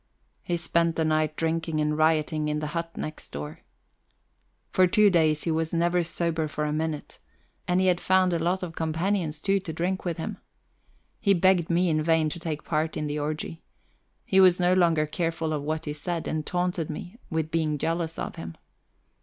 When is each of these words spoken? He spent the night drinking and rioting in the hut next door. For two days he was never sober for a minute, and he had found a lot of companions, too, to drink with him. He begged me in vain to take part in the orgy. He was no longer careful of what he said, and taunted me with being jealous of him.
He 0.41 0.57
spent 0.57 0.95
the 0.95 1.05
night 1.05 1.35
drinking 1.35 1.79
and 1.79 1.95
rioting 1.95 2.47
in 2.47 2.57
the 2.57 2.65
hut 2.73 2.97
next 2.97 3.31
door. 3.31 3.59
For 4.71 4.87
two 4.87 5.11
days 5.11 5.43
he 5.43 5.51
was 5.51 5.73
never 5.75 6.01
sober 6.03 6.47
for 6.47 6.65
a 6.65 6.73
minute, 6.73 7.19
and 7.67 7.79
he 7.79 7.85
had 7.85 8.01
found 8.01 8.33
a 8.33 8.39
lot 8.39 8.63
of 8.63 8.73
companions, 8.73 9.39
too, 9.39 9.59
to 9.59 9.71
drink 9.71 10.03
with 10.03 10.17
him. 10.17 10.39
He 11.19 11.35
begged 11.35 11.69
me 11.69 11.87
in 11.87 12.01
vain 12.01 12.29
to 12.29 12.39
take 12.39 12.63
part 12.63 12.97
in 12.97 13.05
the 13.05 13.19
orgy. 13.19 13.61
He 14.25 14.39
was 14.39 14.59
no 14.59 14.73
longer 14.73 15.05
careful 15.05 15.53
of 15.53 15.61
what 15.61 15.85
he 15.85 15.93
said, 15.93 16.27
and 16.27 16.47
taunted 16.47 16.89
me 16.89 17.19
with 17.29 17.51
being 17.51 17.77
jealous 17.77 18.17
of 18.17 18.37
him. 18.37 18.55